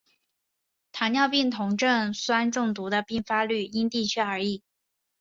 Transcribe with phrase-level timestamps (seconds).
[0.91, 4.63] 糖尿病酮症酸中毒的病发率因地区而异。